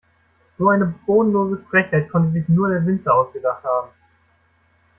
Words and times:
So 0.57 0.69
eine 0.69 0.95
bodenlose 1.05 1.63
Frechheit 1.69 2.09
konnte 2.09 2.31
sich 2.31 2.49
nur 2.49 2.69
der 2.69 2.83
Winzer 2.87 3.13
ausgedacht 3.13 3.63
haben. 3.63 3.91